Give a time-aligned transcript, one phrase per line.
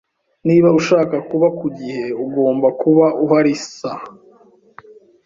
[0.47, 4.05] Niba ushaka kuba ku gihe, ugomba kuba uhari saa